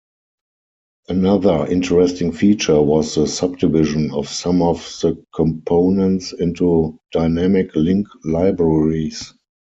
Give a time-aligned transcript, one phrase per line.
[1.09, 9.31] Another interesting feature was the subdivision of some of the components into dynamic-link libraries.